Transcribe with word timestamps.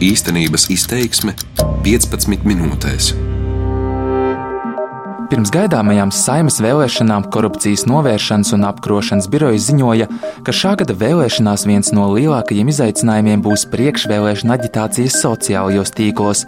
Īstenības 0.00 0.70
izteiksme 0.72 1.34
15 1.84 2.46
minūtēs. 2.48 3.10
Pirms 5.28 5.52
gaidāmajām 5.52 6.08
saimas 6.08 6.56
vēlēšanām 6.64 7.26
korupcijas 7.28 7.84
novēršanas 7.84 8.54
un 8.56 8.64
apkarošanas 8.70 9.28
biroja 9.30 9.60
ziņoja, 9.60 10.06
ka 10.46 10.54
šā 10.56 10.72
gada 10.80 10.96
vēlēšanās 11.02 11.66
viens 11.68 11.92
no 11.92 12.08
lielākajiem 12.14 12.72
izaicinājumiem 12.72 13.44
būs 13.44 13.66
priekšvēlēšana 13.74 14.56
aģitācijas 14.56 15.20
sociālajos 15.20 15.92
tīklos. 16.00 16.46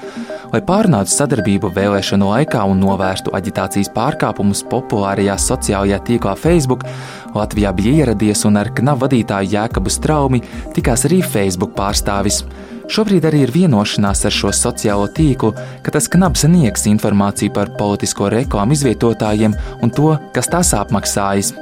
Lai 0.54 0.64
pārnātu 0.64 1.12
sadarbību 1.12 1.74
vēlēšanu 1.76 2.32
laikā 2.32 2.64
un 2.72 2.80
novērstu 2.80 3.36
aģitācijas 3.36 3.92
pārkāpumus 3.92 4.64
populārajā 4.72 5.36
sociālajā 5.44 6.00
tīklā 6.08 6.38
Facebook, 6.40 6.88
Latvijā 7.36 7.76
bija 7.76 8.00
ieradies 8.00 8.48
un 8.48 8.56
ar 8.60 8.72
knavu 8.72 9.04
vadītāju 9.06 9.54
Jēkabu 9.54 9.92
Straumi 9.92 10.40
tikās 10.72 11.04
arī 11.08 11.20
Facebook 11.20 11.76
pārstāvis. 11.76 12.46
Šobrīd 12.92 13.24
arī 13.24 13.46
ir 13.46 13.50
vienošanās 13.54 14.26
ar 14.28 14.34
šo 14.36 14.50
sociālo 14.52 15.06
tīklu, 15.16 15.54
ka 15.80 15.94
tas 15.94 16.10
knabs 16.12 16.42
sniegs 16.44 16.82
informāciju 16.90 17.54
par 17.56 17.70
politisko 17.78 18.28
reklāmu 18.34 18.76
izvietotājiem 18.76 19.54
un 19.80 19.92
to, 19.96 20.10
kas 20.36 20.50
tās 20.52 20.74
apmaksājis. 20.76 21.54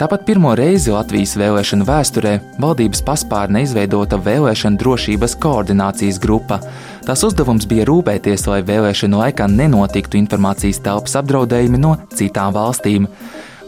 Tāpat 0.00 0.24
pirmo 0.24 0.54
reizi 0.56 0.94
Latvijas 0.94 1.34
vēlēšanu 1.36 1.84
vēsturē 1.84 2.32
valdības 2.62 3.02
paspārne 3.04 3.66
izveidota 3.66 4.16
vēlēšana 4.22 4.80
drošības 4.80 5.36
koordinācijas 5.42 6.20
grupa. 6.22 6.62
Tās 7.04 7.26
uzdevums 7.26 7.68
bija 7.68 7.84
rūpēties, 7.90 8.46
lai 8.48 8.62
vēlēšanu 8.64 9.20
laikā 9.20 9.50
nenotiktu 9.52 10.16
informācijas 10.22 10.80
telpas 10.86 11.18
apdraudējumi 11.20 11.82
no 11.82 11.98
citām 12.16 12.56
valstīm. 12.56 13.10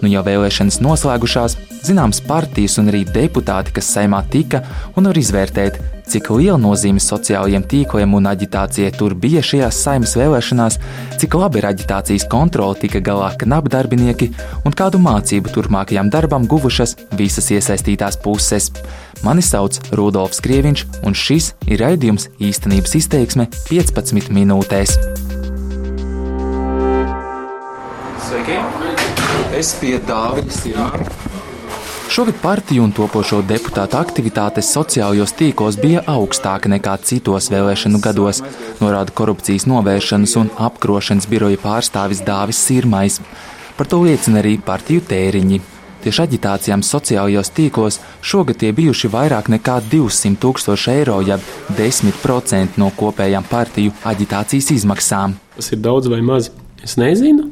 Nu 0.01 0.09
jau 0.09 0.23
vēlēšanas 0.25 0.79
noslēgušās, 0.81 1.57
zināms 1.85 2.23
partijas 2.25 2.79
un 2.81 2.89
arī 2.89 3.03
deputāti, 3.05 3.75
kas 3.77 3.91
saimā 3.93 4.23
tika 4.33 4.63
un 4.97 5.09
var 5.11 5.19
izvērtēt, 5.21 5.77
cik 6.11 6.31
liela 6.33 6.57
nozīme 6.61 7.03
sociālajiem 7.05 7.67
tīkliem 7.69 8.17
un 8.17 8.31
aģitācijai 8.31 8.95
tur 8.97 9.13
bija 9.13 9.43
šajās 9.45 9.83
saimnes 9.85 10.17
vēlēšanās, 10.17 10.81
cik 11.21 11.37
labi 11.37 11.61
ar 11.61 11.71
aģitācijas 11.75 12.27
kontroli 12.33 12.81
tika 12.87 13.05
galā 13.05 13.31
knapi 13.45 13.75
darbinieki 13.77 14.33
un 14.65 14.77
kādu 14.77 15.03
mācību 15.05 15.53
turpmākajam 15.53 16.09
darbam 16.13 16.49
guvušas 16.49 16.97
visas 17.21 17.53
iesaistītās 17.53 18.17
puses. 18.25 18.73
Mani 19.21 19.45
sauc 19.45 19.83
Rudolfs 19.93 20.41
Krieviņš, 20.41 20.87
un 21.05 21.13
šis 21.13 21.53
ir 21.69 21.85
raidījums 21.85 22.31
īstenības 22.41 22.97
izteiksme 23.05 23.51
15 23.69 24.33
minūtēs. 24.33 25.20
Es 29.61 29.75
pie 29.77 29.99
Dāvidas 30.01 30.63
Sirmā. 30.63 30.87
Šogad 32.09 32.39
partiju 32.41 32.87
un 32.87 32.93
topošo 32.97 33.43
deputātu 33.45 33.99
aktivitātes 33.99 34.71
sociālajos 34.73 35.35
tīklos 35.37 35.77
bija 35.83 36.01
augstāka 36.09 36.71
nekā 36.73 36.95
citos 37.05 37.51
vēlēšanu 37.53 38.01
gados, 38.01 38.41
norāda 38.81 39.13
korupcijas 39.13 39.67
novēršanas 39.69 40.37
un 40.41 40.49
apkarošanas 40.69 41.29
biroja 41.29 41.61
pārstāvis 41.61 42.23
Dāvis 42.25 42.63
Sirmais. 42.63 43.19
Par 43.77 43.91
to 43.91 44.01
liecina 44.07 44.41
arī 44.41 44.55
partiju 44.65 45.05
tēriņi. 45.11 45.61
Tieši 46.07 46.25
aģitācijām 46.25 46.87
sociālajos 46.87 47.53
tīklos 47.59 48.01
šogad 48.25 48.63
tie 48.63 48.73
bijuši 48.73 49.13
vairāk 49.13 49.53
nekā 49.59 49.77
200 49.93 50.41
tūkstoši 50.41 50.95
eiro, 50.95 51.19
jeb 51.21 51.45
10% 51.77 52.81
no 52.81 52.89
kopējām 52.97 53.45
partiju 53.53 53.93
aģitācijas 54.09 54.73
izmaksām. 54.79 55.37
Tas 55.61 55.69
ir 55.77 55.85
daudz 55.85 56.09
vai 56.09 56.23
maz? 56.25 56.49
Es 56.81 56.97
nezinu. 56.97 57.51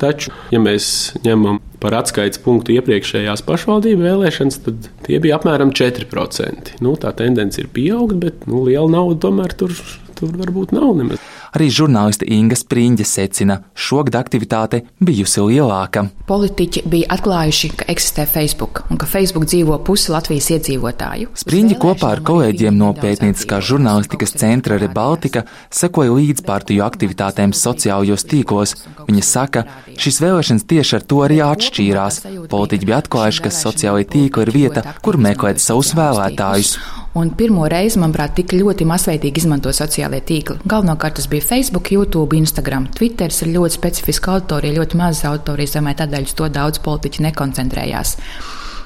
Taču, 0.00 0.32
ja 0.48 0.60
mēs 0.62 0.84
ņemam 1.26 1.58
par 1.80 1.96
atskaites 1.98 2.40
punktu 2.40 2.72
iepriekšējās 2.78 3.42
pašvaldību 3.44 4.06
vēlēšanas, 4.06 4.60
tad 4.64 4.88
tie 5.04 5.18
bija 5.20 5.36
apmēram 5.36 5.74
4%. 5.76 6.78
Nu, 6.84 6.94
tā 7.00 7.12
tendence 7.18 7.60
ir 7.60 7.68
pieaugt, 7.72 8.16
bet 8.22 8.46
nu, 8.48 8.64
liela 8.68 8.88
nauda 8.88 9.20
tomēr 9.26 9.56
tur, 9.60 9.74
tur 10.16 10.32
varbūt 10.40 10.72
nav 10.76 10.94
nemaz. 10.96 11.20
Arī 11.50 11.66
žurnāliste 11.74 12.26
Inga 12.30 12.54
Spriņģe 12.58 13.04
secina, 13.08 13.56
šogad 13.74 14.20
aktivitāte 14.20 14.84
bijusi 15.02 15.42
lielāka. 15.42 16.04
Politiķi 16.28 16.84
bija 16.90 17.08
atklājuši, 17.16 17.70
ka 17.80 17.88
eksistē 17.90 18.26
Facebook 18.30 18.84
un 18.90 19.00
ka 19.00 19.08
Facebook 19.10 19.48
dzīvo 19.50 19.80
pusi 19.86 20.12
Latvijas 20.14 20.50
iedzīvotāju. 20.54 21.32
Spriņģe 21.42 21.78
kopā 21.82 22.12
ar 22.14 22.22
kolēģiem 22.26 22.78
no 22.78 22.92
pētnieciskās 22.94 23.66
žurnālistikas 23.66 24.36
centra 24.38 24.78
Rebaltika 24.78 25.42
sekoja 25.74 26.14
līdz 26.14 26.46
partiju 26.46 26.86
aktivitātēm 26.86 27.56
sociālajos 27.56 28.26
tīklos. 28.30 28.76
Viņa 29.08 29.26
saka, 29.26 29.66
šīs 29.98 30.22
vēlēšanas 30.22 30.68
tieši 30.70 30.98
ar 31.00 31.06
to 31.10 31.22
arī 31.26 31.42
atšķīrās. 31.48 32.22
Politiķi 32.52 32.86
bija 32.86 33.02
atklājuši, 33.02 33.46
ka 33.46 33.54
sociālajie 33.58 34.10
tīkli 34.14 34.46
ir 34.46 34.54
vieta, 34.54 34.86
kur 35.02 35.18
meklēt 35.18 35.58
savus 35.62 35.96
vēlētājus. 35.98 36.76
Un 37.18 37.32
pirmo 37.34 37.64
reizi, 37.66 37.98
manuprāt, 37.98 38.36
tik 38.38 38.52
ļoti 38.54 38.86
masveidīgi 38.86 39.42
izmanto 39.42 39.72
sociālie 39.74 40.20
tīkli. 40.22 40.60
Galvenokārt 40.70 41.16
tas 41.18 41.26
bija 41.30 41.42
Facebook, 41.42 41.90
YouTube, 41.90 42.38
Instagram. 42.38 42.86
Twitter 42.94 43.34
ir 43.34 43.50
ļoti 43.56 43.74
specifiska 43.80 44.36
autorija, 44.36 44.76
ļoti 44.78 45.00
mazas 45.00 45.26
autorijas, 45.32 45.74
domāju, 45.74 45.98
tādēļ 46.04 46.28
uz 46.30 46.36
to 46.38 46.46
daudz 46.54 46.78
politiķi 46.84 47.26
nekoncentrējās. 47.26 48.14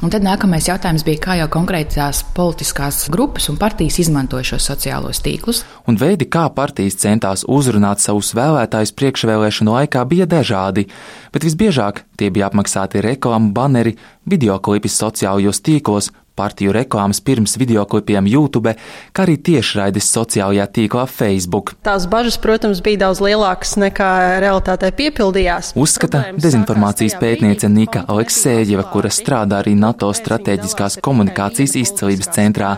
Un 0.05 0.11
tad 0.13 0.25
nākamais 0.25 0.67
jautājums 0.67 1.05
bija, 1.07 1.21
kā 1.21 1.37
jau 1.39 1.47
konkrētās 1.53 2.25
politiskās 2.37 3.05
grupas 3.13 3.47
un 3.53 3.61
partijas 3.61 4.01
izmantoja 4.03 4.55
šos 4.55 4.67
sociālos 4.73 5.21
tīklus. 5.25 5.63
Un 5.89 6.01
veidi, 6.01 6.25
kā 6.25 6.49
partijas 6.53 6.99
centās 7.05 7.45
uzrunāt 7.45 8.03
savus 8.03 8.33
vēlētājus 8.37 8.93
priekšvēlēšanu 8.99 9.77
laikā, 9.77 10.03
bija 10.09 10.27
dažādi, 10.29 10.89
bet 11.33 11.45
visbiežāk 11.45 12.03
tie 12.21 12.33
bija 12.33 12.49
apmaksāti 12.51 13.05
reklāmu 13.05 13.53
baneri, 13.57 13.95
videoklipi 14.29 14.93
sociālajos 14.93 15.61
tīklos, 15.65 16.11
partiju 16.37 16.75
reklāmas 16.75 17.21
pirms 17.25 17.56
videoklipiem 17.61 18.28
YouTube, 18.31 18.75
kā 19.15 19.25
arī 19.27 19.37
tiešraides 19.39 20.11
sociālajā 20.15 20.67
tīklā 20.78 21.06
Facebook. 21.11 21.75
Tās 21.87 22.09
bažas, 22.11 22.39
protams, 22.43 22.83
bija 22.84 23.06
daudz 23.06 23.22
lielākas 23.25 23.77
nekā 23.81 24.11
realitātē 24.45 24.91
piepildījās. 24.99 25.72
Uzskata 25.78 26.27
dezinformācijas 26.37 27.19
pētniece 27.22 27.71
Nika 27.72 28.05
Aleksējeva, 28.11 28.87
kura 28.93 29.12
strādā 29.15 29.62
arī 29.62 29.77
NATO 29.78 30.12
strateģiskās 30.15 31.00
komunikācijas 31.05 31.78
izcelības 31.84 32.33
centrā. 32.34 32.77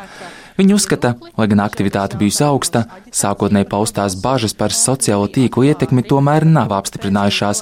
Viņa 0.56 0.72
uzskata, 0.72 1.12
lai 1.36 1.46
gan 1.52 1.60
aktivitāte 1.60 2.16
bijusi 2.16 2.40
augsta, 2.46 2.86
sākotnēji 3.12 3.68
paustās 3.68 4.16
bažas 4.22 4.56
par 4.56 4.72
sociālo 4.72 5.28
tīklu 5.28 5.66
ietekmi 5.68 6.04
tomēr 6.08 6.46
nav 6.48 6.72
apstiprinājušās 6.78 7.60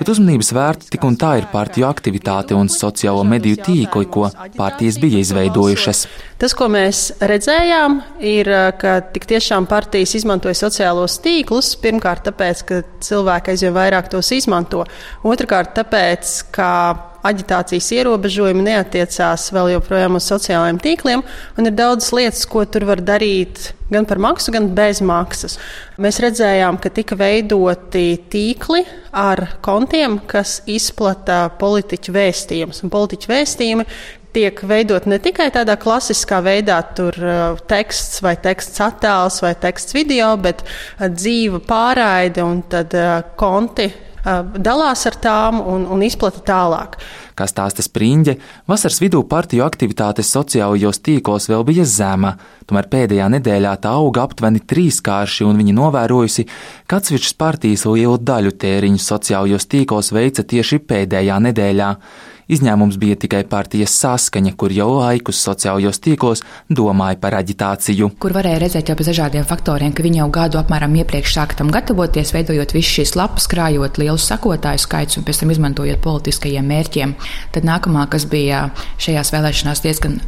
bet 0.00 0.10
uzmanības 0.14 0.52
vērta 0.56 0.88
tik 0.94 1.04
un 1.04 1.18
tā 1.20 1.34
ir 1.40 1.48
partiju 1.52 1.86
aktivitāte 1.90 2.56
un 2.56 2.70
sociālo 2.72 3.22
mediju 3.28 3.60
tīkli, 3.60 4.08
ko 4.10 4.30
partijas 4.56 4.98
bija 5.02 5.20
izveidojušas. 5.20 6.06
Tas, 6.40 6.56
ko 6.56 6.70
mēs 6.72 7.02
redzējām, 7.20 8.00
ir, 8.24 8.48
ka 8.80 8.96
tik 9.12 9.28
tiešām 9.28 9.68
partijas 9.70 10.16
izmantoja 10.16 10.56
sociālos 10.56 11.18
tīklus. 11.20 11.74
Pirmkārt, 11.82 12.24
tāpēc, 12.30 12.64
ka 12.64 12.80
cilvēki 13.04 13.54
aizvien 13.54 13.76
vairāk 13.76 14.08
tos 14.12 14.32
izmanto. 14.32 14.86
Otrakārt, 15.28 15.76
tāpēc, 15.76 16.34
ka 16.56 16.70
aģitācijas 17.26 17.90
ierobežojumi 17.98 18.64
neatiecās 18.66 19.50
vēl 19.54 19.74
joprojām 19.76 20.18
uz 20.18 20.28
sociālajiem 20.30 20.80
tīkliem, 20.82 21.24
un 21.58 21.68
ir 21.68 21.76
daudz 21.76 22.12
lietas, 22.16 22.46
ko 22.48 22.64
tur 22.64 22.86
var 22.88 23.02
darīt 23.04 23.72
gan 23.90 24.06
par 24.06 24.20
maksu, 24.22 24.52
gan 24.54 24.68
bez 24.74 25.00
maksas. 25.02 25.58
Mēs 26.00 26.20
redzējām, 26.22 26.78
ka 26.80 26.92
tika 26.94 27.18
veidoti 27.18 28.20
tīkli 28.30 28.84
ar 29.10 29.46
kontiem, 29.64 30.20
kas 30.30 30.60
izplata 30.70 31.48
politiķu 31.60 32.14
vēstījumus. 32.14 32.84
Politiķu 32.90 33.32
vēstījumi 33.32 33.86
tiek 34.32 34.62
veidot 34.66 35.06
ne 35.10 35.18
tikai 35.22 35.48
tādā 35.54 35.74
klasiskā 35.80 36.38
veidā, 36.44 36.78
tur 36.96 37.16
uh, 37.18 37.58
teksts 37.70 38.22
vai 38.22 38.36
teksts 38.42 38.82
attēls 38.84 39.40
vai 39.42 39.56
teksts 39.58 39.96
video, 39.96 40.32
bet 40.40 40.62
uh, 40.62 41.08
dzīva 41.10 41.62
pārraide 41.66 42.44
un 42.46 42.62
tad 42.70 42.94
uh, 42.94 43.16
konti 43.40 43.90
dalās 44.24 45.06
ar 45.08 45.16
tām 45.22 45.60
un, 45.64 45.86
un 45.88 46.02
izplata 46.04 46.42
tālāk. 46.46 46.96
Kā 47.38 47.46
stāsta 47.48 47.80
Spriņģe, 47.84 48.34
vasaras 48.68 48.98
vidū 49.00 49.22
partiju 49.28 49.64
aktivitāte 49.64 50.24
sociālajos 50.26 51.00
tīklos 51.00 51.48
vēl 51.48 51.64
bija 51.68 51.86
zema, 51.88 52.34
tomēr 52.68 52.90
pēdējā 52.92 53.30
nedēļā 53.36 53.76
tā 53.80 53.94
auga 53.96 54.26
aptuveni 54.28 54.60
trīskārši, 54.60 55.46
un 55.48 55.60
viņa 55.60 55.76
novērojusi, 55.78 56.46
ka 56.86 57.00
atsevišķas 57.00 57.38
partijas 57.40 57.86
lielu 57.88 58.18
daļu 58.20 58.52
tēriņu 58.60 59.00
sociālajos 59.00 59.70
tīklos 59.72 60.12
veica 60.12 60.44
tieši 60.44 60.82
pēdējā 60.84 61.40
nedēļā. 61.48 61.94
Izņēmums 62.50 62.96
bija 62.98 63.14
tikai 63.20 63.44
partijas 63.46 63.92
saskaņa, 64.00 64.56
kur 64.58 64.72
jau 64.74 64.88
laikus 64.96 65.38
sociālajos 65.44 66.02
tīklos 66.02 66.42
domāja 66.66 67.18
par 67.22 67.36
aģitāciju. 67.38 68.10
Kur 68.22 68.34
varēja 68.34 68.62
redzēt 68.64 68.90
jau 68.90 68.96
pēc 68.98 69.12
dažādiem 69.12 69.46
faktoriem, 69.46 69.94
ka 69.94 70.02
viņi 70.06 70.22
jau 70.22 70.28
gadu 70.34 70.58
apmēram 70.58 70.96
iepriekš 70.98 71.36
sāka 71.36 71.60
tam 71.60 71.70
gatavoties, 71.70 72.34
veidojot 72.34 72.74
visu 72.74 72.96
šīs 72.98 73.14
lapas, 73.20 73.46
krājot 73.50 74.02
lielus 74.02 74.26
sakotāju 74.32 74.82
skaits 74.82 75.20
un 75.20 75.28
pēc 75.28 75.44
tam 75.44 75.54
izmantojot 75.54 76.02
politiskajiem 76.02 76.66
mērķiem. 76.74 77.16
Tad 77.54 77.70
nākamā, 77.70 78.08
kas 78.10 78.26
bija 78.30 78.66
šajās 78.98 79.30
vēlēšanās 79.36 79.86
diezgan 79.86 80.18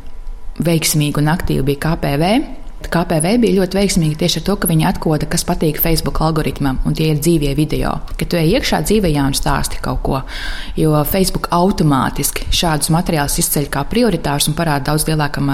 veiksmīga 0.63 1.23
un 1.23 1.33
aktīva, 1.33 1.67
bija 1.67 1.89
KPV 1.89 2.62
KPV 2.93 3.37
bija 3.43 3.59
ļoti 3.61 3.79
veiksmīgi 3.79 4.19
tieši 4.23 4.41
ar 4.41 4.47
to, 4.47 4.57
ka 4.63 4.71
viņi 4.71 4.89
atkoda, 4.89 5.29
kas 5.31 5.45
patīk 5.49 5.81
Facebook 5.83 6.21
algoritmam, 6.25 6.81
un 6.89 6.97
tie 6.99 7.13
ir 7.13 7.21
dzīvie 7.23 7.53
video. 7.59 7.99
Kad 8.19 8.33
tu 8.33 8.41
ej 8.41 8.57
iekšā 8.59 8.83
dzīvajā 8.89 9.29
un 9.29 9.37
stāsti 9.39 9.83
kaut 9.85 10.03
ko, 10.07 10.23
jo 10.79 11.05
Facebook 11.09 11.51
automātiski 11.55 12.49
šādus 12.51 12.93
materiālus 12.95 13.39
izceļ 13.45 13.71
kā 13.73 13.85
prioritārus 13.91 14.51
un 14.51 14.59
parāda 14.59 14.93
daudz 14.93 15.07
lielākam 15.11 15.53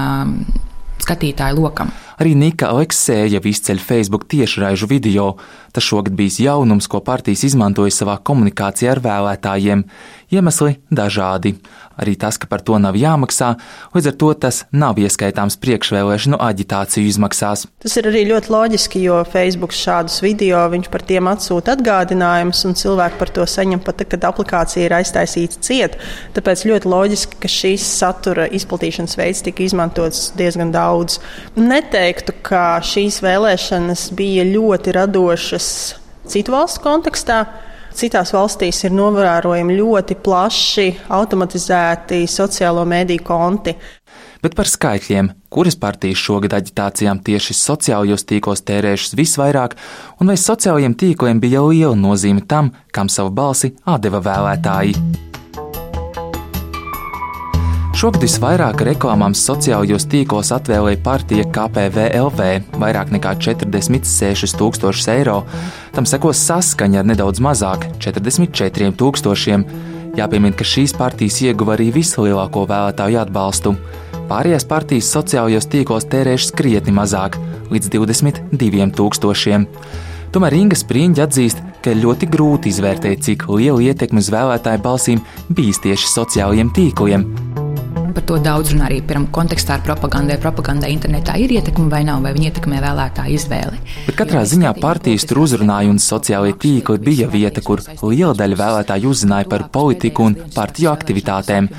skatītāju 1.09 1.63
lokam. 1.63 1.93
Arī 2.19 2.33
Nika 2.35 2.73
Aleksēja 2.75 3.39
izceļ 3.39 3.79
Facebook 3.79 4.27
tiešraižu 4.31 4.89
video. 4.91 5.37
Tas 5.71 5.87
šogad 5.87 6.17
bijis 6.19 6.41
jaunums, 6.43 6.89
ko 6.91 6.99
partijas 7.07 7.45
izmantoja 7.47 7.95
savā 7.95 8.17
komunikācijā 8.19 8.97
ar 8.97 9.03
vēlētājiem. 9.05 9.85
Iemesli 10.29 10.77
dažādi. 10.93 11.55
Arī 11.99 12.13
tas, 12.21 12.37
ka 12.39 12.47
par 12.47 12.61
to 12.61 12.77
nav 12.79 12.95
jāmaksā, 13.01 13.55
līdz 13.95 14.09
ar 14.11 14.17
to 14.21 14.29
tas 14.45 14.59
nav 14.71 14.99
ieskaitāms 15.01 15.57
priekšvēlēšanu 15.63 16.39
aģitāciju 16.45 17.09
izmaksās. 17.09 17.65
Tas 17.83 17.97
ir 17.99 18.11
arī 18.11 18.27
ļoti 18.29 18.53
loģiski, 18.53 19.01
jo 19.07 19.23
Facebook 19.33 19.73
šādus 19.75 20.21
video 20.23 20.61
viņš 20.71 20.91
par 20.93 21.03
tiem 21.09 21.31
atsūta 21.33 21.75
atgādinājumus, 21.75 22.61
un 22.69 22.77
cilvēki 22.79 23.19
par 23.23 23.33
to 23.39 23.47
saņem 23.49 23.83
pat 23.87 24.03
tad, 24.03 24.11
kad 24.13 24.27
aplikācija 24.29 24.85
ir 24.85 24.97
aiztaisīta 24.99 25.63
ciet. 25.65 25.97
Tāpēc 26.37 26.67
ļoti 26.71 26.93
loģiski, 26.93 27.41
ka 27.43 27.51
šīs 27.51 27.87
satura 27.99 28.47
izplatīšanas 28.53 29.17
veids 29.19 29.43
tika 29.47 29.65
izmantots 29.65 30.29
diezgan 30.39 30.75
daudz. 30.77 31.23
Neteiktu, 31.57 32.37
ka 32.47 32.67
šīs 32.85 33.23
vēlēšanas 33.25 34.11
bija 34.19 34.45
ļoti 34.53 34.95
radošas 35.01 35.73
citu 36.29 36.53
valstu 36.55 36.85
kontekstā. 36.85 37.47
Citās 37.99 38.31
valstīs 38.31 38.79
ir 38.87 38.93
novērojami 38.95 39.75
ļoti 39.75 40.17
plaši 40.23 40.85
automatizēti 41.17 42.21
sociālo 42.31 42.85
mediju 42.87 43.25
konti. 43.27 43.75
Bet 44.39 44.55
par 44.55 44.71
skaitļiem, 44.71 45.33
kuras 45.51 45.75
partijas 45.83 46.23
šogad 46.23 46.55
aģitācijām 46.61 47.19
tieši 47.27 47.57
sociālajos 47.59 48.23
tīklos 48.31 48.63
tērējušas 48.71 49.19
visvairāk, 49.19 49.75
un 50.23 50.31
vai 50.31 50.39
sociālajiem 50.39 50.95
tīkliem 50.95 51.43
bija 51.43 51.65
liela 51.67 51.99
nozīme 51.99 52.47
tam, 52.47 52.71
kam 52.95 53.11
savu 53.11 53.35
balsi 53.35 53.75
atdeva 53.83 54.23
vēlētāji. 54.23 55.28
Šogad 57.99 58.23
visvairāk 58.23 58.85
reklāmām 58.87 59.33
sociālajos 59.35 60.05
tīklos 60.07 60.53
atvēlēja 60.55 61.01
partija 61.03 61.43
KPVLV- 61.51 62.45
vairāk 62.83 63.09
nekā 63.11 63.33
46 63.43 64.55
tūkstošus 64.55 65.09
eiro. 65.17 65.41
Tam 65.97 66.07
sekos 66.07 66.39
saskaņa 66.39 67.01
ar 67.01 67.09
nedaudz 67.11 67.41
mazāk- 67.43 67.89
44 67.99 68.93
tūkstošiem. 68.95 69.65
Jāpiemina, 70.15 70.57
ka 70.57 70.63
šīs 70.63 70.95
partijas 70.97 71.41
ieguva 71.43 71.75
arī 71.75 71.91
vislielāko 71.93 72.69
vēlētāju 72.69 73.19
atbalstu. 73.19 73.77
Pārējās 74.31 74.69
partijas 74.69 75.11
sociālajos 75.11 75.67
tīklos 75.67 76.07
tērējušas 76.07 76.55
krietni 76.55 76.95
mazāk- 76.95 77.35
līdz 77.73 77.89
22 77.89 78.93
tūkstošiem. 78.93 79.67
Tomēr 80.31 80.53
Inga 80.53 80.77
Spriņģa 80.77 81.27
atzīst, 81.27 81.59
ka 81.83 81.91
ļoti 81.91 82.31
grūti 82.31 82.71
izvērtēt, 82.71 83.23
cik 83.23 83.49
liela 83.49 83.81
ietekme 83.81 84.19
uz 84.19 84.31
vēlētāju 84.31 84.83
balsīm 84.83 85.21
bijis 85.53 85.81
tieši 85.81 86.07
sociālajiem 86.15 86.71
tīkliem 86.71 87.48
par 88.17 88.25
to 88.29 88.39
daudz 88.43 88.73
runā 88.75 88.89
arī 88.89 89.01
piram, 89.05 89.27
kontekstā 89.35 89.79
ar 89.79 89.85
propagandu. 89.87 90.33
Vai 90.33 90.41
propagandai 90.43 90.91
internetā 90.93 91.37
ir 91.41 91.55
ietekme 91.57 91.89
vai 91.93 92.03
nav, 92.05 92.21
vai 92.25 92.35
viņi 92.37 92.51
ietekmē 92.51 92.81
vēlētāju 92.85 93.39
izvēli. 93.39 93.79
Bet 94.07 94.19
katrā 94.19 94.43
ziņā 94.49 94.75
partijas 94.81 95.25
tur 95.29 95.43
uzrunāja 95.45 95.93
un 95.93 96.03
sociālajie 96.03 96.59
tīkli 96.65 96.99
bija 97.05 97.31
vieta, 97.33 97.65
kur 97.65 97.81
liela 98.03 98.35
daļa 98.37 98.61
vēlētāju 98.61 99.15
uzzināja 99.15 99.49
par 99.49 99.69
politiku 99.73 100.29
un 100.29 100.37
partiju 100.57 100.93
aktivitātēm 100.93 101.71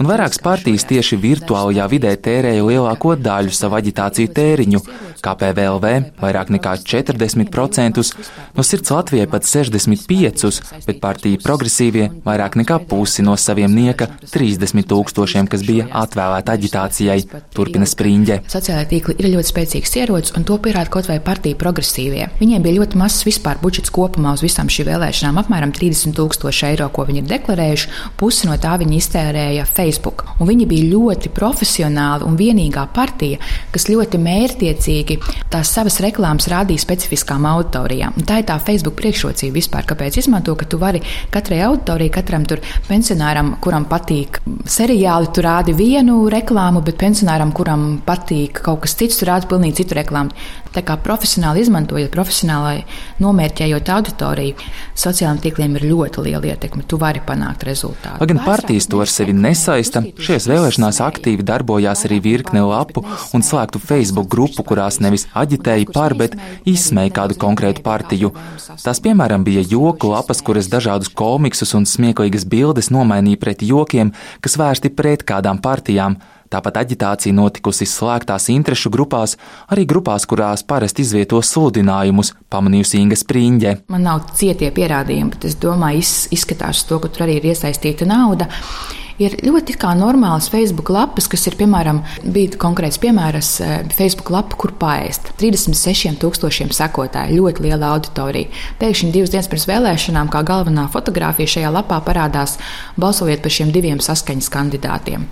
un 0.00 0.08
vairākas 0.08 0.40
partijas 0.42 0.86
tieši 0.88 1.18
virtuālajā 1.22 1.86
vidē 1.90 2.14
tērēja 2.26 2.64
lielāko 2.66 3.14
daļu 3.20 3.54
savu 3.54 3.78
aģitāciju 3.78 4.32
tēriņu, 4.34 4.80
kā 5.24 5.34
PVLV 5.40 5.92
vairāk 6.20 6.52
nekā 6.54 6.76
40%, 6.84 8.04
no 8.54 8.64
sirds 8.66 8.92
Latvijai 8.94 9.28
pat 9.30 9.46
65%, 9.48 10.84
bet 10.86 11.00
partija 11.02 11.40
progresīvie 11.42 12.10
vairāk 12.24 12.58
nekā 12.60 12.80
pusi 12.88 13.24
no 13.24 13.36
saviem 13.40 13.72
nieka 13.74 14.08
30 14.30 14.88
tūkstošiem, 14.90 15.48
kas 15.50 15.64
bija 15.66 15.88
atvēlēta 16.04 16.56
aģitācijai, 16.58 17.18
turpina 17.54 17.88
Spriņģe. 17.88 18.40
Sociālajie 18.52 18.90
tīkli 18.90 19.16
ir 19.18 19.30
ļoti 19.34 19.52
spēcīgs 19.52 19.96
ierocis, 20.00 20.34
un 20.38 20.46
to 20.48 20.58
pierāda 20.62 20.92
kaut 20.92 21.08
vai 21.10 21.18
partija 21.24 21.58
progresīvie. 21.60 22.28
Viņiem 22.40 22.64
bija 22.64 22.78
ļoti 22.80 23.00
mazs 23.00 23.24
vispār 23.26 23.60
budžets 23.62 23.92
kopumā 23.94 24.34
uz 24.36 24.44
visām 24.44 24.70
šīm 24.72 24.90
vēlēšanām, 24.90 25.40
apmēram 25.42 25.72
30 25.74 26.16
tūkstoši 26.18 26.68
eiro, 26.72 26.88
ko 26.94 27.06
viņi 27.08 27.22
ir 27.22 27.30
deklarējuši. 27.32 27.92
Pusi 28.20 28.48
no 28.48 28.56
tā 28.60 28.76
viņi 28.80 28.98
iztērēja 29.00 29.66
Facebook. 29.68 30.26
Un 30.38 30.50
viņi 30.50 30.68
bija 30.70 30.90
ļoti 30.92 31.32
profesionāli 31.34 32.26
un 32.28 32.38
vienīgā 32.38 32.86
partija, 32.94 33.40
kas 33.74 33.88
ļoti 33.90 34.20
mērķiecīgi 35.14 35.50
tās 35.50 35.70
savas 35.74 36.00
reklāmas 36.02 36.48
rādīja 36.50 36.82
specifiskām 36.82 37.46
auditorijām. 37.46 38.14
Un 38.18 38.26
tā 38.26 38.40
ir 38.40 38.46
tā 38.48 38.58
Facebook 38.62 38.96
priekšrocība 38.98 39.54
vispār, 39.54 39.86
kāpēc 39.86 40.18
izmanto, 40.18 40.54
ka 40.56 40.66
tu 40.66 40.78
vari 40.78 41.00
katrai 41.30 41.62
auditorijai, 41.68 42.12
katram 42.12 42.44
tur 42.44 42.60
pensionāram, 42.88 43.56
kuram 43.60 43.86
patīk 43.86 44.40
seriāli, 44.66 45.30
tu 45.34 45.44
rādi 45.44 45.74
vienu 45.74 46.28
reklāmu, 46.32 46.82
bet 46.84 46.98
pensionāram, 46.98 47.52
kuram 47.54 48.00
patīk 48.04 48.62
kaut 48.64 48.84
kas 48.84 48.96
cits, 48.98 49.20
tu 49.20 49.28
rādi 49.28 49.50
pilnīgi 49.50 49.82
citu 49.82 49.98
reklāmu. 50.00 50.34
Tā 50.74 50.82
kā 50.82 50.96
profesionāli 50.98 51.62
izmantojot, 51.62 52.10
profesionāli 52.10 52.82
nomērķējot 53.22 53.90
auditoriju, 53.94 54.56
sociālajiem 54.98 55.42
tīkliem 55.44 55.76
ir 55.78 55.86
ļoti 55.92 56.24
liela 56.26 56.50
ietekme. 56.50 56.82
Tu 56.90 56.98
vari 56.98 57.22
panākt 57.24 57.62
rezultātu. 57.68 58.18
Lai 58.18 58.28
gan 58.32 58.42
partijas 58.42 58.88
to 58.90 58.98
ar 59.04 59.10
sevi 59.10 59.36
nesaista, 59.38 60.02
šajās 60.02 60.48
vēlēšanās 60.50 60.98
aktīvi 61.06 61.46
darbojās 61.46 62.04
arī 62.08 62.18
virkne 62.24 62.64
lapu 62.66 63.04
un 63.06 63.46
slēgtu 63.46 63.82
Facebook 63.82 64.28
grupu, 64.34 64.66
kurās 64.66 64.98
nevis 65.04 65.28
aģitēja 65.38 65.90
par, 65.94 66.16
bet 66.18 66.34
izsmēja 66.66 67.14
kādu 67.20 67.38
konkrētu 67.38 67.84
partiju. 67.86 68.34
Tās, 68.82 69.02
piemēram, 69.04 69.46
bija 69.46 69.62
joku 69.70 70.10
lapas, 70.10 70.42
kuras 70.42 70.70
dažādus 70.72 71.12
komiksus 71.14 71.76
un 71.78 71.86
smieklīgas 71.86 72.48
bildes 72.50 72.90
nomainīja 72.94 73.42
pret 73.46 73.62
jokiem, 73.62 74.10
kas 74.42 74.58
vērsti 74.58 74.90
pret 74.90 75.22
kādām 75.28 75.62
partijām. 75.62 76.18
Tāpat 76.54 76.76
aģitācija 76.84 77.34
notikusi 77.34 77.86
slēgtās 77.90 78.46
interešu 78.54 78.92
grupās, 78.94 79.34
arī 79.74 79.88
grupās, 79.90 80.26
kurās 80.30 80.62
parasti 80.62 81.02
izvieto 81.02 81.40
sludinājumus, 81.42 82.34
pamanījusi 82.54 83.00
Inga 83.02 83.18
Spriņģe. 83.18 83.78
Man 83.90 84.06
nav 84.06 84.28
cietie 84.38 84.70
pierādījumi, 84.74 85.34
bet 85.34 85.48
es 85.50 85.58
domāju, 85.58 86.04
izskatās 86.34 86.84
to, 86.86 87.00
ka 87.02 87.10
tur 87.10 87.26
arī 87.26 87.40
ir 87.40 87.50
iesaistīta 87.54 88.06
nauda 88.06 88.50
ir 89.22 89.36
ļoti 89.44 89.76
normālas 89.98 90.48
Facebook 90.50 90.90
lapas, 90.90 91.28
kas 91.30 91.46
ir, 91.46 91.56
piemēram, 91.58 92.02
bija 92.24 92.58
konkrēts 92.58 92.98
piemērs 92.98 93.50
eh, 93.60 93.74
Facebook 93.94 94.30
lapa, 94.30 94.56
kur 94.56 94.72
paēst. 94.78 95.34
36,000 95.38 96.74
sekotāju, 96.74 97.38
ļoti 97.38 97.62
liela 97.62 97.94
auditorija. 97.94 98.50
Pēkšņi 98.80 99.12
divas 99.14 99.30
dienas 99.30 99.50
pirms 99.50 99.68
vēlēšanām, 99.70 100.30
kā 100.32 100.42
galvenā 100.46 100.88
fotografija 100.92 101.56
šajā 101.56 101.74
lapā 101.74 102.00
parādās, 102.04 102.58
balsojiet 102.98 103.42
par 103.42 103.54
šiem 103.54 103.70
diviem 103.74 104.02
saskaņas 104.02 104.50
kandidātiem. 104.50 105.28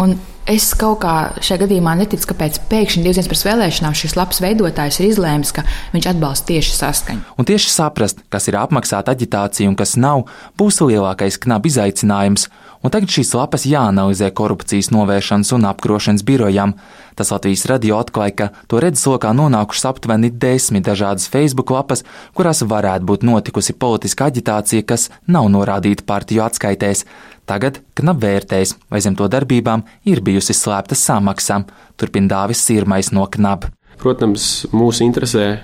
Un 0.00 0.14
es 0.48 0.70
kaut 0.78 1.02
kā 1.02 1.14
šajā 1.44 1.62
gadījumā 1.66 1.92
neticu, 2.00 2.30
kāpēc 2.32 2.58
pēkšņi 2.70 3.04
divas 3.04 3.18
dienas 3.18 3.30
pirms 3.30 3.44
vēlēšanām 3.46 3.96
šis 3.98 4.16
labs 4.18 4.40
veidotājs 4.42 4.98
ir 5.00 5.10
izlēmis, 5.10 5.52
ka 5.54 5.66
viņš 5.92 6.08
atbalsta 6.14 6.48
tieši 6.50 6.74
saskaņu. 6.78 7.24
Un 7.38 7.48
tieši 7.48 7.70
saprast, 7.70 8.24
kas 8.32 8.48
ir 8.50 8.58
apmaksāta 8.58 9.14
aģitācija 9.14 9.70
un 9.70 9.78
kas 9.78 9.94
nav, 10.00 10.26
būs 10.58 10.80
lielākais 10.82 11.38
knab 11.44 11.68
izaicinājums. 11.68 12.48
Un 12.82 12.90
tagad 12.90 13.12
šīs 13.14 13.30
lapas 13.38 13.62
jāanalizē 13.68 14.32
korupcijas 14.34 14.90
novēršanas 14.90 15.52
un 15.54 15.68
apkarošanas 15.70 16.24
birojam. 16.26 16.74
Tas 17.14 17.30
Latvijas 17.30 17.62
radio 17.70 18.00
atklāja, 18.02 18.34
ka 18.34 18.48
to 18.66 18.80
redzeslokā 18.82 19.30
nonākušas 19.38 19.86
aptuveni 19.92 20.32
desmit 20.32 20.88
dažādas 20.88 21.28
Facebook 21.30 21.70
lapas, 21.70 22.02
kurās 22.34 22.64
varētu 22.66 23.06
būt 23.06 23.26
notikusi 23.28 23.76
politiska 23.78 24.32
aģitācija, 24.32 24.88
kas 24.88 25.10
nav 25.30 25.46
norādīta 25.54 26.08
partiju 26.08 26.42
atskaitēs. 26.48 27.04
Tagad 27.52 27.82
knap 27.98 28.22
vērtēs, 28.22 28.78
vai 28.88 29.02
zem 29.04 29.16
to 29.18 29.26
darbībām 29.28 29.82
ir 30.08 30.22
bijusi 30.24 30.54
slēpta 30.56 30.96
samaksa, 30.96 31.58
turpina 32.00 32.30
Dāvis 32.30 32.62
Sirmais 32.64 33.10
no 33.12 33.26
knab. 33.28 33.66
Protams, 34.00 34.64
mūs 34.72 35.02
interesē 35.04 35.58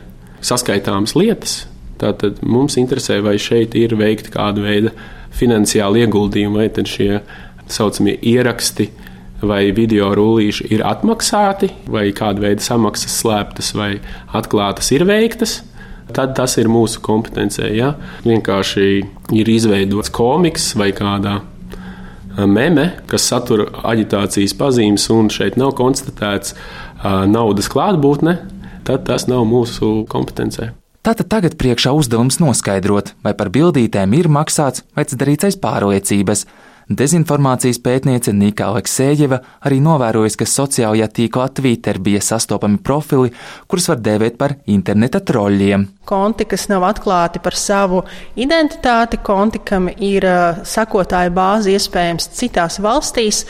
saskaitāmas 0.45 1.17
lietas. 1.17 1.63
Tātad 1.99 2.43
mums 2.45 2.77
interesē, 2.77 3.23
vai 3.25 3.39
šeit 3.41 3.73
ir 3.79 3.97
veikta 3.99 4.35
kāda 4.37 4.67
veida 4.67 4.93
finansiāla 5.39 6.05
ieguldījuma, 6.05 6.69
vai 6.69 6.87
šie 6.93 7.23
saucamie 7.73 8.19
ieraksti 8.21 8.91
vai 9.41 9.71
video 9.73 10.13
rullīši 10.19 10.69
ir 10.75 10.85
atmaksāti, 10.85 11.73
vai 11.89 12.11
kāda 12.13 12.45
veida 12.51 12.69
samaksas 12.69 13.17
slēptas 13.23 13.73
vai 13.79 13.95
atklātas 14.37 14.93
ir 14.93 15.09
veiktas. 15.09 15.63
Tad 16.13 16.37
tas 16.37 16.57
ir 16.61 16.69
mūsu 16.73 17.01
kompetencija. 17.05 17.69
Ja? 17.73 17.95
Vienkārši 18.25 18.89
ir 19.37 19.51
izveidots 19.53 20.13
komiks 20.13 20.75
vai 20.77 20.93
kādā 20.97 21.41
meme, 22.47 22.91
kas 23.11 23.27
satur 23.31 23.67
aģitācijas 23.83 24.55
pazīmes, 24.59 25.09
un 25.15 25.31
šeit 25.33 25.59
nav 25.59 25.75
konstatēts 25.79 26.55
naudas 27.03 27.71
klātbūtne, 27.73 28.37
tad 28.87 29.07
tas 29.09 29.27
nav 29.31 29.47
mūsu 29.49 30.05
kompetencē. 30.11 30.73
Tātad 31.07 31.29
tagad 31.31 31.55
priekšā 31.57 31.93
uzdevums 31.97 32.41
noskaidrot, 32.43 33.15
vai 33.25 33.33
par 33.39 33.49
bildītēm 33.55 34.17
ir 34.19 34.29
maksāts 34.29 34.83
vai 34.97 35.07
tas 35.09 35.17
darīts 35.17 35.47
aiz 35.49 35.57
pārliecības. 35.63 36.45
Dezinformācijas 36.89 37.83
pētniece 37.85 38.33
Nika 38.33 38.71
Aleksējeva 38.73 39.43
arī 39.69 39.77
novērojusi, 39.85 40.39
ka 40.41 40.47
sociālajā 40.49 41.11
tīklā 41.19 41.51
Twitter 41.53 42.01
bija 42.01 42.23
sastopami 42.25 42.81
profili, 42.81 43.35
kurus 43.69 43.91
var 43.93 44.01
dēvēt 44.01 44.41
par 44.41 44.57
interneta 44.65 45.21
troļļiem 45.21 45.85
konti, 46.09 46.47
kas 46.49 46.69
nav 46.71 46.87
atklāti 46.89 47.41
par 47.45 47.57
savu 47.59 48.03
identitāti, 48.39 49.21
konti, 49.25 49.61
kam 49.71 49.89
ir 49.93 50.25
sakotāja 50.69 51.33
bāze 51.35 51.75
iespējams 51.77 52.31
citās 52.39 52.79
valstīs, 52.85 53.43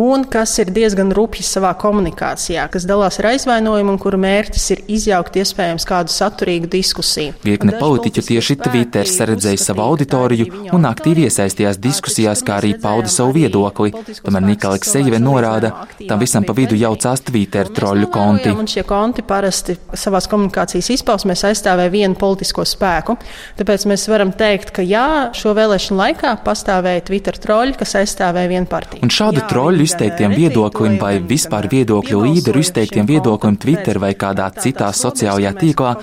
un 0.00 0.24
kas 0.32 0.54
ir 0.62 0.72
diezgan 0.74 1.12
rupji 1.16 1.44
savā 1.46 1.74
komunikācijā, 1.80 2.66
kas 2.72 2.88
dalās 2.88 3.20
ar 3.20 3.32
aizvainojumu 3.34 3.94
un 3.94 4.00
kuru 4.00 4.20
mērķis 4.22 4.68
ir 4.76 4.84
izjaukt 4.98 5.36
iespējams 5.42 5.88
kādu 5.88 6.14
saturīgu 6.14 6.70
diskusiju. 6.72 7.36
Virkne 7.44 7.76
politiķu 7.80 8.24
tieši 8.30 8.58
Twitter 8.64 9.08
saredzēja 9.10 9.64
savu 9.68 9.84
auditoriju 9.84 10.72
un 10.76 10.88
aktīvi 10.88 11.28
iesaistījās 11.28 11.80
diskusijās, 11.82 12.44
kā 12.46 12.60
arī 12.62 12.72
pauda 12.86 13.10
savu 13.12 13.34
viedokli. 13.36 13.92
Tomēr 14.22 14.46
Nika 14.46 14.70
Aleksejeve 14.70 15.20
norāda, 15.22 15.72
tam 16.06 16.22
visam 16.22 16.46
pa 16.46 16.54
vidu 16.56 16.78
jaucās 16.78 17.24
Twitter 17.26 17.70
troļu 17.74 18.10
konti. 18.14 18.52
Un 18.54 18.70
šie 18.70 18.86
konti 18.86 19.24
parasti 19.26 19.76
savās 19.96 20.28
komunikācijas 20.30 20.92
izpausmēs 20.96 21.44
aizstāvē 21.50 21.88
vienu 21.92 22.18
politisko 22.18 22.64
spēku. 22.66 23.16
Tāpēc 23.58 23.86
mēs 23.90 24.06
varam 24.10 24.32
teikt, 24.36 24.72
ka 24.76 24.84
jā, 24.86 25.06
šo 25.36 25.54
vēlēšanu 25.56 26.00
laikā 26.00 26.34
pastāvēja 26.46 27.04
Twitter 27.08 27.38
troļi, 27.42 27.76
kas 27.80 27.96
aizstāvēja 28.02 28.52
vienu 28.52 28.70
partiju. 28.70 29.02
Un 29.06 29.12
šādu 29.12 29.44
troļu 29.50 29.86
izteiktiem 29.86 30.36
viedokļiem 30.36 30.98
vai 31.00 31.14
vispār 31.20 31.68
viedokļu 31.72 32.22
līderu 32.26 32.62
izteiktiem 32.62 33.08
viedokļiem 33.08 33.58
Twitter 33.62 34.00
vai 34.02 34.12
kādā 34.18 34.48
citā 34.54 34.92
sociālajā 34.94 35.54
tīklā, 35.60 35.96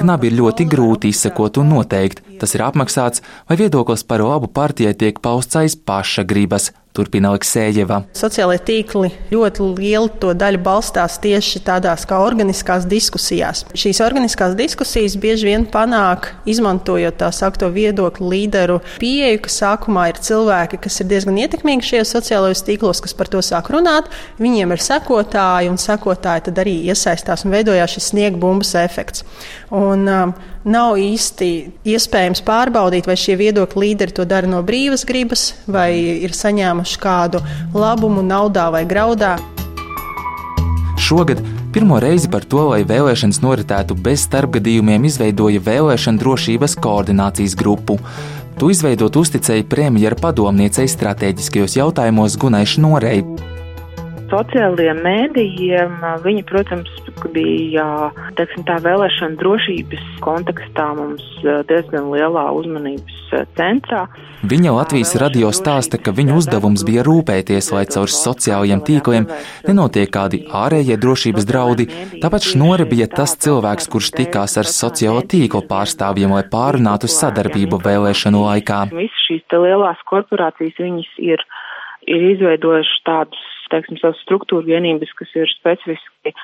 knabi 0.00 0.30
ir 0.30 0.38
ļoti 0.40 0.66
grūti 0.70 1.12
izsekot 1.14 1.60
un 1.60 1.74
noteikt, 1.74 2.22
tas 2.40 2.54
ir 2.56 2.64
apmaksāts 2.66 3.24
vai 3.48 3.58
viedoklis 3.60 4.06
par 4.08 4.24
labu 4.24 4.50
partijai 4.52 4.94
tiek 4.98 5.20
pausts 5.22 5.58
aiz 5.60 5.76
paša 5.76 6.24
gribas, 6.30 6.70
Turpina 6.90 7.28
Aleksējeva. 7.30 8.00
Sociālajie 8.18 8.60
tīkli 8.66 9.10
ļoti 9.30 9.66
lielu 9.78 10.08
to 10.22 10.32
daļu 10.34 10.58
balstās 10.66 11.20
tieši 11.22 11.62
tādās 11.62 12.02
kā 12.08 12.18
organiskās 12.18 12.86
diskusijās. 12.90 13.62
Šīs 13.78 14.00
organiskās 14.02 14.56
diskusijas 14.58 15.14
bieži 15.22 15.52
vien 15.52 15.68
panāk, 15.70 16.32
izmantojot 16.50 17.20
tā 17.22 17.30
sakto 17.34 17.70
viedokļu 17.70 18.32
līderu 18.32 18.80
pieeju, 18.98 19.38
ka 19.46 19.54
sākumā 19.54 20.08
ir 20.10 20.18
cilvēki, 20.26 20.82
kas 20.82 20.98
ir 21.04 21.10
diezgan 21.12 21.38
ietekmīgi 21.44 21.92
šajos 21.92 22.14
sociālajos 22.16 22.66
tīklos, 22.66 23.04
kas 23.06 23.14
par 23.14 23.30
to 23.30 23.42
sāk 23.44 23.70
runāt. 23.70 24.10
Viņiem 24.42 24.74
ir 24.74 24.82
sekotāji, 24.82 25.70
un 25.70 25.78
sekotāji 25.78 26.48
tad 26.50 26.58
arī 26.64 26.74
iesaistās 26.90 27.46
un 27.46 27.54
veidojās 27.54 27.94
šis 27.94 28.10
sniegbumbas 28.16 28.74
efekts. 28.82 29.22
Un, 29.70 30.08
um, 30.10 30.34
nav 30.64 30.98
īsti 31.00 31.50
iespējams 31.88 32.42
pārbaudīt, 32.46 33.08
vai 33.08 33.16
šie 33.18 33.36
viedokļu 33.40 33.84
līderi 33.84 34.16
to 34.16 34.26
dara 34.28 34.48
no 34.50 34.60
brīvas 34.66 35.06
gribas, 35.08 35.50
vai 35.70 35.92
ir 36.26 36.34
saņēmuši 36.36 37.00
kādu 37.00 37.40
labumu 37.74 38.24
naudā 38.26 38.68
vai 38.74 38.84
graudā. 38.88 39.38
Šogad 41.00 41.40
pirmo 41.74 42.00
reizi 42.02 42.28
par 42.30 42.44
to, 42.44 42.68
lai 42.72 42.82
vēlēšanas 42.86 43.40
noritētu 43.42 43.96
bez 43.98 44.26
starpgadījumiem, 44.28 45.06
izveidoja 45.08 45.62
vēlēšana 45.64 46.20
drošības 46.20 46.76
koordinācijas 46.82 47.56
grupu. 47.58 47.98
To 48.60 48.68
izveidot 48.68 49.16
uzticēja 49.16 49.64
premjera 49.70 50.18
padomniecei 50.20 50.84
strateģiskajos 50.90 51.78
jautājumos 51.80 52.36
Gunai 52.38 52.66
Šnorei 52.68 53.22
sociālajiem 54.30 55.02
mēdījiem, 55.04 56.00
viņi, 56.24 56.44
protams, 56.48 56.90
bija 57.34 57.86
teiksim, 58.38 58.64
tā 58.68 58.78
vēlēšana 58.84 59.38
drošības 59.40 60.06
kontekstā 60.24 60.90
mums 60.96 61.26
diezgan 61.68 62.10
lielā 62.14 62.46
uzmanības 62.56 63.18
centrā. 63.58 64.06
Viņa 64.50 64.72
Latvijas 64.72 65.12
radio 65.20 65.50
stāsta, 65.52 65.98
ka 66.00 66.14
viņa 66.16 66.38
uzdevums 66.40 66.80
bija 66.88 67.02
rūpēties, 67.04 67.68
lai 67.74 67.84
caur 67.92 68.08
sociālajiem 68.08 68.80
tīkliem 68.86 69.26
nenotiek 69.68 70.08
kādi 70.08 70.46
ārējie 70.48 70.96
drošības 71.02 71.48
draudi, 71.50 71.86
tāpēc 72.22 72.48
Šnore 72.54 72.86
bija 72.88 73.10
tas 73.12 73.36
cilvēks, 73.36 73.90
kurš 73.92 74.14
tikās 74.16 74.56
ar 74.62 74.70
sociālo 74.70 75.20
tīklu 75.28 75.60
pārstāvjiem, 75.68 76.32
lai 76.38 76.46
pārunātu 76.48 77.10
sadarbību 77.12 77.82
vēlēšanu 77.84 78.40
laikā. 78.46 78.86
Visas 78.96 79.26
šīs 79.28 79.58
lielās 79.60 80.00
korporācijas 80.08 80.80
viņas 80.80 81.12
ir, 81.20 81.44
ir 82.08 82.28
izveidojušas 82.34 83.06
tādus 83.08 83.48
teiksim, 83.70 83.98
savas 84.00 84.18
struktūra 84.24 84.66
vienības, 84.66 85.12
kas 85.18 85.32
ir 85.38 85.50
specifiski 85.52 86.34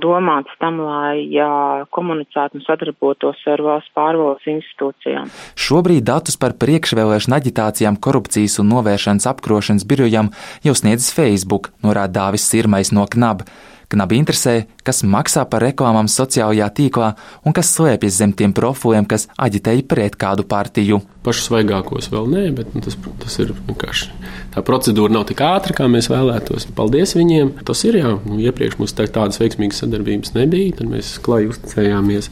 domāts 0.00 0.52
tam, 0.62 0.78
lai 0.84 1.26
jā, 1.32 1.50
komunicētu 1.94 2.60
un 2.60 2.64
sadarbotos 2.64 3.40
ar 3.50 3.62
valsts 3.66 3.92
pārvaldes 3.96 4.46
institūcijām. 4.54 5.30
Šobrīd 5.60 6.06
datus 6.08 6.38
par 6.40 6.56
priekšvēlēšana 6.62 7.40
aģitācijām, 7.40 7.98
korupcijas 8.00 8.60
un 8.62 8.70
novēršanas 8.74 9.28
apkrošanas 9.34 9.88
birojam 9.90 10.32
jau 10.66 10.76
sniedz 10.78 11.10
Facebook, 11.16 11.72
norāda 11.84 12.20
Dāvis 12.20 12.46
Sirmais 12.48 12.94
no 12.96 13.06
KNAB. 13.10 13.44
Knabi 13.90 14.20
interesē, 14.20 14.52
kas 14.86 15.02
maksā 15.02 15.42
par 15.50 15.64
reklāmām 15.66 16.06
sociālajā 16.06 16.68
tīklā 16.76 17.08
un 17.42 17.56
kas 17.56 17.72
slēpjas 17.74 18.20
zem 18.20 18.34
tiem 18.38 18.52
profiliem, 18.54 19.08
kas 19.10 19.26
aģitēja 19.34 19.82
pret 19.90 20.14
kādu 20.20 20.44
partiju. 20.46 21.00
Pašus 21.26 21.48
svaigākos 21.50 22.06
vēl 22.12 22.30
nē, 22.30 22.44
bet 22.54 22.70
nu, 22.76 22.84
tas, 22.84 22.94
tas 23.18 23.34
ir 23.42 23.50
vienkārši. 23.66 24.12
Tā 24.54 24.62
procedūra 24.66 25.16
nav 25.18 25.26
tik 25.28 25.42
ātra, 25.42 25.74
kā 25.76 25.90
mēs 25.90 26.06
vēlētos. 26.12 26.68
Paldies 26.78 27.16
viņiem. 27.18 27.56
Tas 27.66 27.82
ir 27.88 27.98
jā, 27.98 28.14
nu, 28.22 28.38
iepriekš 28.38 28.78
mums 28.78 28.94
tādas 29.00 29.42
veiksmīgas 29.42 29.82
sadarbības 29.82 30.36
nebija. 30.38 30.78
Tad 30.78 30.94
mēs 30.94 31.16
klāji 31.26 31.50
uzticējāmies 31.50 32.30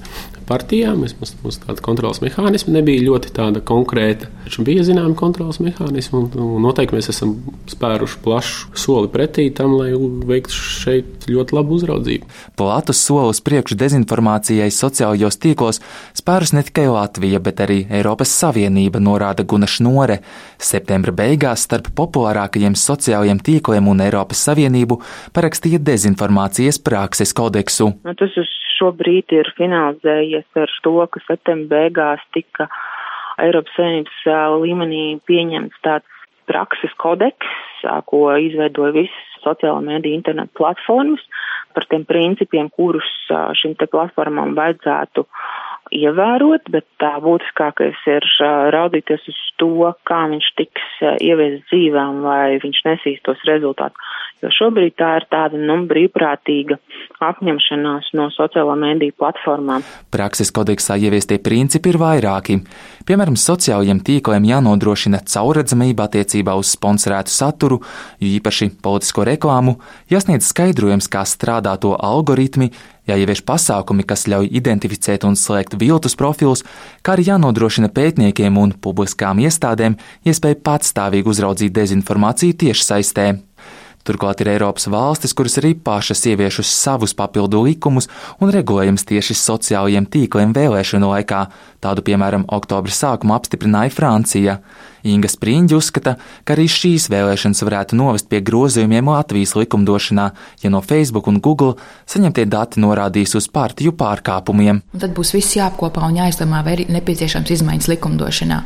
partijām. 0.48 1.02
Mums, 1.02 1.34
mums 1.42 1.60
tāda 1.62 1.84
kontrolas 1.84 2.22
mehānisma 2.24 2.78
nebija 2.78 3.04
ļoti 3.06 3.32
tāda 3.36 3.62
konkrēta. 3.64 4.30
Taču 4.46 4.64
bija 4.66 4.84
zināma 4.86 5.14
kontrolas 5.18 5.60
mehānisma, 5.62 6.24
un, 6.24 6.30
un 6.56 6.64
noteikti 6.64 6.96
mēs 6.96 7.10
esam 7.12 7.36
spēruši 7.70 8.20
plašu 8.24 8.72
soli 8.78 9.10
pretī 9.12 9.48
tam, 9.54 9.76
lai 9.78 9.92
veiktu 10.28 10.56
šeit 10.56 11.28
ļoti 11.28 11.56
labu 11.56 11.78
uzraudzību. 11.78 12.28
Platu 12.58 12.96
soli 12.96 13.32
uz 13.34 13.42
priekšu 13.44 13.78
dezinformācijai 13.78 14.70
sociālajos 14.74 15.40
tīklos 15.42 15.82
spērus 16.18 16.54
ne 16.56 16.64
tikai 16.66 16.88
Latvija, 16.90 17.40
bet 17.44 17.62
arī 17.64 17.82
Eiropas 18.00 18.32
Savienība, 18.32 19.02
norāda 19.02 19.46
Guna 19.48 19.68
Šnore. 19.68 20.20
Septembra 20.58 21.12
beigās 21.14 21.66
starp 21.68 21.92
populārākajiem 21.98 22.76
sociālajiem 22.78 23.42
tīkliem 23.44 23.90
un 23.90 24.02
Eiropas 24.06 24.42
Savienību 24.48 25.00
parakstīja 25.36 25.82
dezinformācijas 25.84 26.80
prakses 26.82 27.34
kodeksu. 27.36 27.92
Nu, 28.04 28.16
tas 28.18 28.40
uz 28.40 28.48
šobrīd 28.78 29.34
ir 29.36 29.50
finalizējies 29.58 30.62
ar 30.62 30.72
to, 30.84 30.94
ka 31.12 31.22
septembra 31.26 31.84
beigās 31.84 32.24
tika 32.36 32.68
Eiropas 33.42 33.74
Savienības 33.76 34.22
līmenī 34.64 35.02
pieņemts 35.28 35.82
tāds 35.86 36.18
prakses 36.48 36.94
kodeks, 37.02 37.50
ko 38.08 38.22
izveidoja 38.40 38.94
visas 38.96 39.42
sociālā 39.44 39.82
mēdī 39.84 40.14
internetu 40.16 40.56
platformas 40.58 41.22
par 41.76 41.86
tiem 41.90 42.06
principiem, 42.08 42.70
kurus 42.74 43.08
šim 43.60 43.76
te 43.78 43.86
platformām 43.90 44.56
vajadzētu 44.58 45.26
ievērot, 45.94 46.68
bet 46.72 46.86
tā 47.00 47.14
būtiskākais 47.24 48.00
ir 48.10 48.26
raudīties 48.74 49.28
uz 49.30 49.38
to, 49.60 49.90
kā 50.08 50.24
viņš 50.32 50.48
tiks 50.60 50.88
ieviests 51.24 51.66
dzīvēm, 51.70 52.22
vai 52.24 52.58
viņš 52.62 52.82
nesīs 52.86 53.22
tos 53.26 53.42
rezultātus. 53.48 54.16
Jo 54.38 54.52
šobrīd 54.54 54.94
tā 55.00 55.16
ir 55.18 55.24
tāda 55.32 55.58
nu, 55.58 55.80
brīvprātīga 55.90 56.76
apņemšanās 57.26 58.12
no 58.14 58.28
sociālā 58.30 58.76
mēdīju 58.78 59.16
platformām. 59.18 59.82
Prakses 60.14 60.52
kodeksā 60.54 60.94
ieviestie 61.00 61.40
principi 61.42 61.90
ir 61.90 61.98
vairāki. 61.98 62.60
Piemēram, 63.08 63.34
sociālajiem 63.40 64.02
tīkliem 64.06 64.46
jānodrošina 64.46 65.24
caurredzamība 65.26 66.06
attiecībā 66.06 66.54
uz 66.60 66.70
sponsorētu 66.76 67.34
saturu, 67.34 67.80
jo 68.22 68.30
īpaši 68.38 68.70
politisko 68.84 69.26
reklāmu, 69.26 69.80
jāsniedz 70.12 70.52
skaidrojums, 70.52 71.10
kā 71.10 71.24
strādā 71.26 71.74
to 71.82 71.96
algoritmi, 71.98 72.70
jāievieš 73.08 73.42
pasākumi, 73.48 74.06
kas 74.08 74.26
ļauj 74.30 74.50
identificēt 74.60 75.26
un 75.28 75.36
slēgt 75.38 75.78
viltus 75.80 76.16
profilus, 76.18 76.64
kā 77.02 77.16
arī 77.16 77.28
jānodrošina 77.32 77.90
pētniekiem 77.94 78.60
un 78.60 78.76
publiskām 78.76 79.42
iestādēm 79.42 79.98
iespēja 80.28 80.60
patstāvīgi 80.68 81.34
uzraudzīt 81.34 81.76
dezinformāciju 81.76 82.60
tiešsaistē. 82.64 83.47
Turklāt 84.08 84.40
ir 84.40 84.48
Eiropas 84.54 84.86
valstis, 84.88 85.34
kuras 85.36 85.58
arī 85.60 85.74
pašas 85.84 86.22
ieviešus 86.30 86.70
savus 86.72 87.12
papildu 87.12 87.60
likumus 87.66 88.06
un 88.40 88.48
regulējumus 88.54 89.04
tieši 89.04 89.34
sociālajiem 89.36 90.06
tīkliem 90.08 90.54
vēlēšanu 90.56 91.10
laikā. 91.10 91.42
Tādu, 91.84 92.04
piemēram, 92.06 92.46
oktobra 92.56 92.94
sākumā 92.94 93.36
apstiprināja 93.36 93.92
Francija. 93.92 94.54
Inga 95.04 95.28
Sprīņģa 95.28 95.76
uzskata, 95.76 96.14
ka 96.48 96.56
arī 96.56 96.64
šīs 96.72 97.10
vēlēšanas 97.12 97.60
varētu 97.68 97.98
novest 98.00 98.30
pie 98.32 98.40
grozījumiem 98.44 99.10
Latvijas 99.12 99.52
likumdošanā, 99.60 100.24
ja 100.64 100.72
no 100.72 100.80
Facebook 100.80 101.28
un 101.28 101.42
Google 101.44 101.76
saņemtie 102.08 102.46
dati 102.48 102.80
norādīs 102.80 103.36
uz 103.36 103.50
partiju 103.52 103.92
pārkāpumiem. 104.00 104.80
Un 104.80 105.04
tad 105.04 105.12
būs 105.16 105.34
viss 105.36 105.58
jāapkopā 105.60 106.08
un 106.08 106.16
jāizdomā, 106.22 106.64
vai 106.64 106.78
ir 106.78 106.96
nepieciešams 106.96 107.52
izmaiņas 107.58 107.92
likumdošanā. 107.92 108.62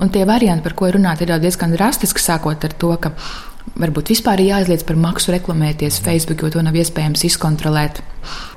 Un 0.00 0.10
tie 0.12 0.26
varianti, 0.28 0.62
par 0.62 0.74
ko 0.76 0.90
runāt, 0.92 1.22
ir 1.24 1.32
diezgan 1.40 1.72
drastiski, 1.72 2.20
sākot 2.20 2.64
ar 2.68 2.74
to, 2.76 2.94
ka 3.00 3.12
Varbūt 3.76 4.12
vispār 4.14 4.40
ir 4.40 4.54
jāizliedz 4.54 4.86
par 4.88 4.96
maksu 4.96 5.34
reklamēties 5.34 5.98
Facebook, 6.04 6.44
jo 6.44 6.54
to 6.54 6.62
nav 6.64 6.76
iespējams 6.78 7.26
izkontrolēt. 7.28 8.00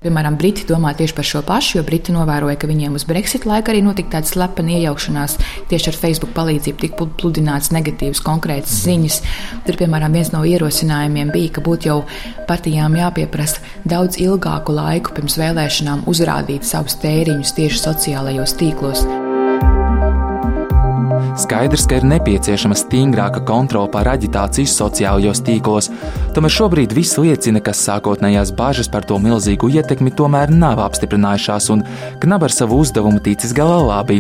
Piemēram, 0.04 0.38
Briti 0.39 0.63
domā 0.70 0.94
tieši 0.98 1.16
par 1.18 1.28
šo 1.28 1.42
pašu, 1.46 1.78
jo 1.78 1.84
Briti 1.86 2.13
novēroja, 2.16 2.56
ka 2.62 2.70
viņiem 2.70 2.96
uz 2.96 3.06
Brexit 3.10 3.46
laika 3.50 3.74
arī 3.74 3.84
notika 3.86 4.16
tāda 4.16 4.32
slepena 4.32 4.78
iejaukšanās. 4.78 5.36
Tieši 5.70 5.92
ar 5.92 6.00
Facebook 6.00 6.34
palīdzību 6.38 6.82
tika 6.86 7.10
pludināts 7.20 7.74
negatīvas 7.75 8.24
konkrētas 8.24 8.80
ziņas. 8.88 9.22
Tur, 9.68 9.80
piemēram, 9.82 10.16
viens 10.16 10.32
no 10.32 10.46
ierosinājumiem 10.48 11.34
bija, 11.36 11.56
ka 11.58 11.66
būtu 11.68 11.92
jau 11.92 12.01
partijām 12.50 12.96
jāpieprasa 13.01 13.63
daudz 13.89 14.22
ilgāku 14.24 14.78
laiku 14.78 15.18
pirms 15.18 15.39
vēlēšanām 15.42 16.08
uzrādīt 16.10 16.68
savus 16.70 16.96
tēriņus 17.04 17.58
tieši 17.60 17.84
sociālajos 17.89 18.56
tīklos. 18.62 19.04
Skaidrs, 21.39 21.86
ka 21.88 21.96
ir 22.01 22.03
nepieciešama 22.03 22.75
stingrāka 22.75 23.39
kontrole 23.48 23.88
pār 23.93 24.10
aģitāciju 24.12 24.67
sociālajos 24.67 25.39
tīklos, 25.48 25.88
tomēr 26.36 26.51
šobrīd 26.51 26.91
viss 26.98 27.15
liecina, 27.15 27.62
ka 27.63 27.72
sākotnējās 27.72 28.51
bažas 28.58 28.89
par 28.91 29.05
to 29.08 29.15
milzīgu 29.24 29.69
ietekmi 29.72 30.12
tomēr 30.19 30.51
nav 30.51 30.81
apstiprinājušās, 30.84 31.69
un 31.72 31.86
Knaba 32.19 32.50
ar 32.50 32.51
savu 32.51 32.81
uzdevumu 32.84 33.22
ticis 33.24 33.53
galā 33.55 33.77
labi. 33.86 34.17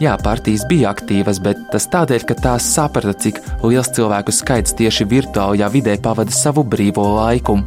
Jā, 0.00 0.12
partijas 0.22 0.62
bija 0.70 0.92
aktīvas, 0.94 1.40
bet 1.42 1.58
tas 1.72 1.88
tādēļ, 1.90 2.26
ka 2.28 2.36
tās 2.38 2.68
saprata, 2.76 3.16
cik 3.18 3.40
liels 3.66 3.90
cilvēku 3.96 4.32
skaits 4.32 4.76
tieši 4.78 5.08
virtuālajā 5.10 5.72
vidē 5.74 5.96
pavada 6.04 6.30
savu 6.30 6.62
brīvo 6.62 7.08
laiku. 7.16 7.58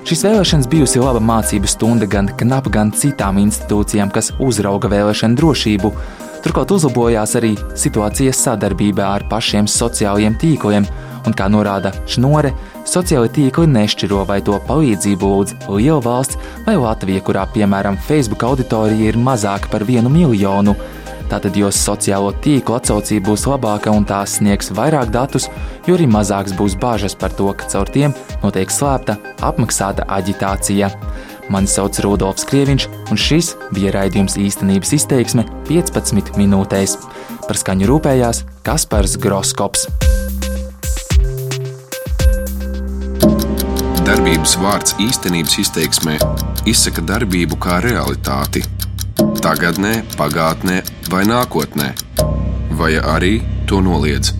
Šīs 0.00 0.26
vēlēšanas 0.26 0.66
bijusi 0.72 0.98
laba 0.98 1.22
mācību 1.22 1.70
stunda 1.70 2.10
gan 2.10 2.32
Knapa, 2.34 2.74
gan 2.74 2.90
citām 2.90 3.38
institūcijām, 3.44 4.10
kas 4.10 4.32
uzrauga 4.42 4.90
vēlēšanu 4.90 5.38
drošību. 5.38 5.94
Turklāt 6.40 6.70
uzlabojās 6.72 7.34
arī 7.36 7.50
situācijas 7.76 8.38
sadarbībā 8.46 9.04
ar 9.18 9.26
pašiem 9.28 9.66
sociālajiem 9.68 10.38
tīkliem, 10.40 10.86
un, 11.28 11.34
kā 11.36 11.50
norāda 11.52 11.92
Šnore, 12.08 12.54
sociālai 12.88 13.28
tīkli 13.34 13.68
nešķiro, 13.68 14.22
vai 14.28 14.38
to 14.44 14.56
palīdzību 14.68 15.30
lūdz 15.32 15.68
liela 15.68 16.00
valsts 16.04 16.40
vai 16.64 16.78
Latvija, 16.80 17.20
kurā, 17.26 17.44
piemēram, 17.52 18.00
Facebook 18.06 18.46
auditorija 18.48 19.12
ir 19.12 19.20
mazāka 19.20 19.68
par 19.72 19.84
vienu 19.84 20.12
miljonu. 20.12 20.76
Tātad, 21.30 21.54
jo 21.54 21.68
sociālo 21.70 22.32
tīklu 22.42 22.74
atsaucība 22.80 23.28
būs 23.28 23.44
labāka 23.46 23.92
un 23.94 24.08
tās 24.08 24.40
sniegs 24.40 24.72
vairāk 24.74 25.12
datus, 25.14 25.46
jo 25.86 25.94
arī 25.94 26.08
mazāks 26.10 26.56
būs 26.58 26.74
bažas 26.80 27.14
par 27.14 27.36
to, 27.36 27.52
ka 27.52 27.68
caur 27.70 27.92
tiem 27.92 28.16
notiek 28.42 28.72
slēpta, 28.72 29.20
apmaksāta 29.46 30.08
aģitācija. 30.16 30.88
Mani 31.50 31.66
sauc 31.66 31.98
Rudolfs 32.04 32.46
Krieviņš, 32.46 32.86
un 33.10 33.18
šis 33.18 33.54
bija 33.74 33.90
raidījums 33.96 34.36
īstenības 34.38 34.92
izteiksme 34.94 35.42
15 35.66 36.36
minūtēs. 36.38 36.94
Par 37.48 37.58
skaņu 37.58 37.88
rūpējās 37.90 38.44
Kaspars 38.66 39.16
Groskops. 39.18 39.88
Darbības 44.06 44.54
vārds 44.62 44.94
īstenības 45.02 45.58
izteiksmē 45.64 46.18
izsaka 46.70 47.02
darbību 47.06 47.58
kā 47.62 47.80
realitāti. 47.82 48.62
Tagatnē, 49.42 50.00
pagātnē 50.18 50.80
vai 51.10 51.24
nākotnē, 51.26 51.90
vai 52.78 52.94
arī 52.98 53.40
to 53.66 53.82
noliedz. 53.84 54.34